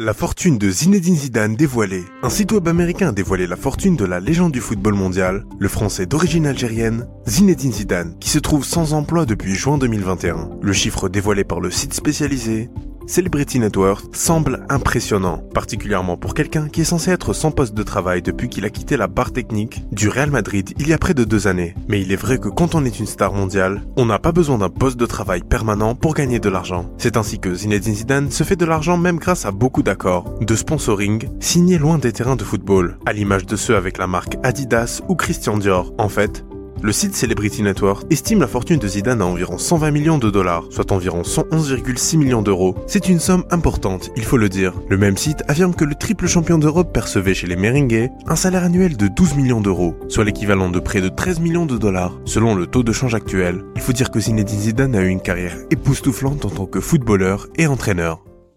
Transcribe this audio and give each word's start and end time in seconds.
La 0.00 0.12
fortune 0.12 0.58
de 0.58 0.70
Zinedine 0.70 1.14
Zidane 1.14 1.54
dévoilée. 1.54 2.02
Un 2.24 2.28
site 2.28 2.50
web 2.50 2.66
américain 2.66 3.10
a 3.10 3.12
dévoilé 3.12 3.46
la 3.46 3.54
fortune 3.54 3.94
de 3.94 4.04
la 4.04 4.18
légende 4.18 4.50
du 4.50 4.60
football 4.60 4.94
mondial, 4.94 5.44
le 5.56 5.68
français 5.68 6.04
d'origine 6.04 6.48
algérienne, 6.48 7.06
Zinedine 7.28 7.72
Zidane, 7.72 8.18
qui 8.18 8.28
se 8.28 8.40
trouve 8.40 8.64
sans 8.64 8.92
emploi 8.92 9.24
depuis 9.24 9.54
juin 9.54 9.78
2021. 9.78 10.50
Le 10.60 10.72
chiffre 10.72 11.08
dévoilé 11.08 11.44
par 11.44 11.60
le 11.60 11.70
site 11.70 11.94
spécialisé 11.94 12.70
Celebrity 13.06 13.58
Network 13.58 14.04
semble 14.16 14.64
impressionnant, 14.70 15.42
particulièrement 15.52 16.16
pour 16.16 16.34
quelqu'un 16.34 16.68
qui 16.68 16.80
est 16.80 16.84
censé 16.84 17.10
être 17.10 17.32
sans 17.32 17.50
poste 17.50 17.74
de 17.74 17.82
travail 17.82 18.22
depuis 18.22 18.48
qu'il 18.48 18.64
a 18.64 18.70
quitté 18.70 18.96
la 18.96 19.08
barre 19.08 19.32
technique 19.32 19.82
du 19.92 20.08
Real 20.08 20.30
Madrid 20.30 20.72
il 20.78 20.88
y 20.88 20.92
a 20.92 20.98
près 20.98 21.14
de 21.14 21.24
deux 21.24 21.46
années. 21.46 21.74
Mais 21.88 22.00
il 22.00 22.12
est 22.12 22.16
vrai 22.16 22.38
que 22.38 22.48
quand 22.48 22.74
on 22.74 22.84
est 22.84 22.98
une 22.98 23.06
star 23.06 23.32
mondiale, 23.32 23.82
on 23.96 24.06
n'a 24.06 24.18
pas 24.18 24.32
besoin 24.32 24.58
d'un 24.58 24.70
poste 24.70 24.98
de 24.98 25.06
travail 25.06 25.42
permanent 25.42 25.94
pour 25.94 26.14
gagner 26.14 26.38
de 26.38 26.48
l'argent. 26.48 26.90
C'est 26.96 27.16
ainsi 27.16 27.38
que 27.38 27.54
Zinedine 27.54 27.94
Zidane 27.94 28.30
se 28.30 28.44
fait 28.44 28.56
de 28.56 28.64
l'argent 28.64 28.96
même 28.96 29.18
grâce 29.18 29.44
à 29.44 29.50
beaucoup 29.50 29.82
d'accords, 29.82 30.38
de 30.40 30.54
sponsoring, 30.54 31.28
signés 31.40 31.78
loin 31.78 31.98
des 31.98 32.12
terrains 32.12 32.36
de 32.36 32.44
football, 32.44 32.98
à 33.06 33.12
l'image 33.12 33.46
de 33.46 33.56
ceux 33.56 33.76
avec 33.76 33.98
la 33.98 34.06
marque 34.06 34.36
Adidas 34.42 35.02
ou 35.08 35.14
Christian 35.14 35.58
Dior. 35.58 35.92
En 35.98 36.08
fait, 36.08 36.44
le 36.84 36.92
site 36.92 37.16
Celebrity 37.16 37.62
Network 37.62 38.04
estime 38.10 38.40
la 38.40 38.46
fortune 38.46 38.78
de 38.78 38.86
Zidane 38.86 39.22
à 39.22 39.24
environ 39.24 39.56
120 39.56 39.90
millions 39.90 40.18
de 40.18 40.28
dollars, 40.28 40.64
soit 40.68 40.92
environ 40.92 41.22
111,6 41.22 42.18
millions 42.18 42.42
d'euros. 42.42 42.74
C'est 42.86 43.08
une 43.08 43.20
somme 43.20 43.44
importante, 43.50 44.10
il 44.16 44.22
faut 44.22 44.36
le 44.36 44.50
dire. 44.50 44.74
Le 44.90 44.98
même 44.98 45.16
site 45.16 45.42
affirme 45.48 45.74
que 45.74 45.86
le 45.86 45.94
triple 45.94 46.26
champion 46.26 46.58
d'Europe 46.58 46.92
percevait 46.92 47.32
chez 47.32 47.46
les 47.46 47.56
Merengues 47.56 48.10
un 48.26 48.36
salaire 48.36 48.64
annuel 48.64 48.98
de 48.98 49.08
12 49.08 49.34
millions 49.34 49.62
d'euros, 49.62 49.94
soit 50.08 50.24
l'équivalent 50.24 50.68
de 50.68 50.78
près 50.78 51.00
de 51.00 51.08
13 51.08 51.40
millions 51.40 51.64
de 51.64 51.78
dollars, 51.78 52.20
selon 52.26 52.54
le 52.54 52.66
taux 52.66 52.82
de 52.82 52.92
change 52.92 53.14
actuel. 53.14 53.64
Il 53.76 53.80
faut 53.80 53.94
dire 53.94 54.10
que 54.10 54.20
Zinedine 54.20 54.60
Zidane 54.60 54.94
a 54.94 55.00
eu 55.00 55.08
une 55.08 55.22
carrière 55.22 55.56
époustouflante 55.70 56.44
en 56.44 56.50
tant 56.50 56.66
que 56.66 56.80
footballeur 56.80 57.46
et 57.56 57.66
entraîneur. 57.66 58.23